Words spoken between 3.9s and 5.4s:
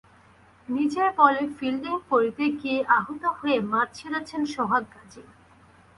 ছেড়েছেন সোহাগ গাজী।